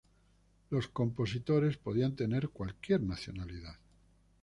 [0.71, 3.75] Los compositores podían tener cualquier nacionalidad.